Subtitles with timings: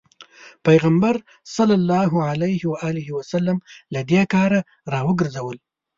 [0.65, 1.15] پيغمبر
[1.53, 1.55] ص
[3.93, 4.59] له دې کاره
[4.93, 5.57] راوګرځول.